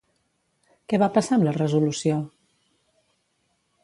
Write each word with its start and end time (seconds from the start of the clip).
Què 0.93 0.99
va 1.03 1.09
passar 1.17 1.37
amb 1.37 1.45
la 1.47 1.53
resolució? 1.57 2.17